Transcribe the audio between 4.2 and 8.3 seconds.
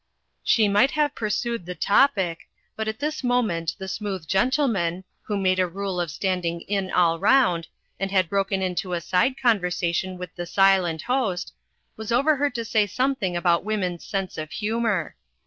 Gentleman, who made a rule of standing in all round, and had